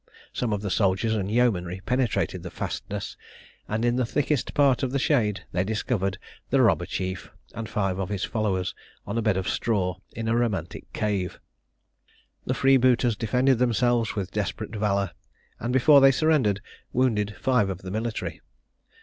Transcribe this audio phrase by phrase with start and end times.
[0.33, 3.15] Some of the soldiers and yeomanry penetrated the fastness,
[3.67, 6.17] and in the thickest part of the shade they discovered
[6.49, 8.73] the "Robber Chief," and five of his followers,
[9.05, 11.39] on a bed of straw, in a romantic cave.
[12.47, 15.11] The freebooters defended themselves with desperate valour,
[15.59, 16.61] and before they surrendered,
[16.91, 18.41] wounded five of the military.